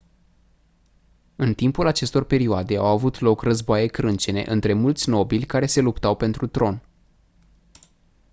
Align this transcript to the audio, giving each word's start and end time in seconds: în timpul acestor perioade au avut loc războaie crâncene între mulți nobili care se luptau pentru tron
în 1.35 1.53
timpul 1.53 1.87
acestor 1.87 2.23
perioade 2.23 2.77
au 2.77 2.85
avut 2.85 3.19
loc 3.19 3.41
războaie 3.41 3.85
crâncene 3.87 4.43
între 4.47 4.73
mulți 4.73 5.09
nobili 5.09 5.45
care 5.45 5.65
se 5.65 5.81
luptau 5.81 6.15
pentru 6.15 6.47
tron 6.47 6.81